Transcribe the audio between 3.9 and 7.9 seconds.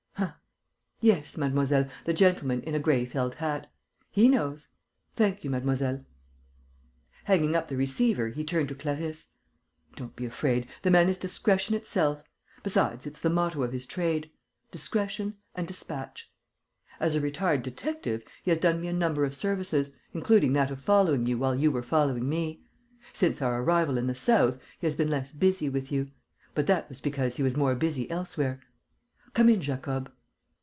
He knows. Thank you, mademoiselle." Hanging up the